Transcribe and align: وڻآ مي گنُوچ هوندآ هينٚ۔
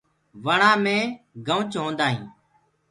وڻآ 0.45 0.71
مي 0.83 0.97
گنُوچ 1.47 1.71
هوندآ 1.81 2.07
هينٚ۔ 2.13 2.29